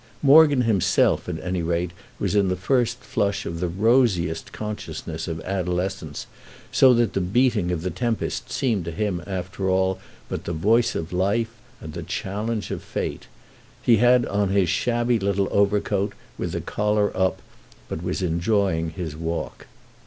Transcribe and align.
Morgan 0.23 0.61
himself 0.61 1.29
at 1.29 1.39
any 1.43 1.61
rate 1.61 1.91
was 2.17 2.33
in 2.33 2.47
the 2.47 2.55
first 2.55 3.01
flush 3.01 3.45
of 3.45 3.59
the 3.59 3.67
rosiest 3.67 4.51
consciousness 4.51 5.27
of 5.27 5.39
adolescence, 5.41 6.25
so 6.71 6.91
that 6.95 7.13
the 7.13 7.21
beating 7.21 7.71
of 7.71 7.83
the 7.83 7.91
tempest 7.91 8.49
seemed 8.51 8.83
to 8.85 8.89
him 8.91 9.21
after 9.27 9.69
all 9.69 9.99
but 10.27 10.45
the 10.45 10.53
voice 10.53 10.95
of 10.95 11.13
life 11.13 11.51
and 11.79 11.93
the 11.93 12.01
challenge 12.01 12.71
of 12.71 12.81
fate. 12.81 13.27
He 13.83 13.97
had 13.97 14.25
on 14.25 14.49
his 14.49 14.69
shabby 14.69 15.19
little 15.19 15.47
overcoat, 15.51 16.13
with 16.35 16.53
the 16.53 16.61
collar 16.61 17.15
up, 17.15 17.39
but 17.87 18.01
was 18.01 18.23
enjoying 18.23 18.89
his 18.89 19.15
walk. 19.15 19.67